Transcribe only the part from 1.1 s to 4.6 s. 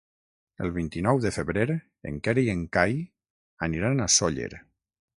de febrer en Quer i en Cai aniran a Sóller.